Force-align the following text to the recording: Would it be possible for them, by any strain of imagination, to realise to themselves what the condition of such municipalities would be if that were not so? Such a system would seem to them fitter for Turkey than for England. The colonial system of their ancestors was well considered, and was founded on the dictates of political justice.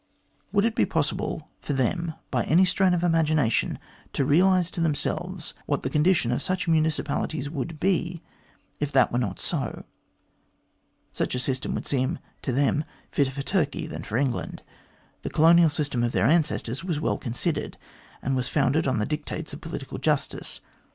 Would 0.51 0.65
it 0.65 0.73
be 0.73 0.87
possible 0.87 1.47
for 1.59 1.73
them, 1.73 2.15
by 2.31 2.43
any 2.45 2.65
strain 2.65 2.95
of 2.95 3.03
imagination, 3.03 3.77
to 4.13 4.25
realise 4.25 4.71
to 4.71 4.81
themselves 4.81 5.53
what 5.67 5.83
the 5.83 5.91
condition 5.91 6.31
of 6.31 6.41
such 6.41 6.67
municipalities 6.67 7.51
would 7.51 7.79
be 7.79 8.23
if 8.79 8.91
that 8.93 9.11
were 9.11 9.19
not 9.19 9.39
so? 9.39 9.85
Such 11.11 11.35
a 11.35 11.39
system 11.39 11.75
would 11.75 11.87
seem 11.87 12.17
to 12.41 12.51
them 12.51 12.83
fitter 13.11 13.29
for 13.29 13.43
Turkey 13.43 13.85
than 13.85 14.01
for 14.01 14.17
England. 14.17 14.63
The 15.21 15.29
colonial 15.29 15.69
system 15.69 16.01
of 16.03 16.13
their 16.13 16.25
ancestors 16.25 16.83
was 16.83 16.99
well 16.99 17.19
considered, 17.19 17.77
and 18.23 18.35
was 18.35 18.49
founded 18.49 18.87
on 18.87 18.97
the 18.97 19.05
dictates 19.05 19.53
of 19.53 19.61
political 19.61 19.99
justice. 19.99 20.61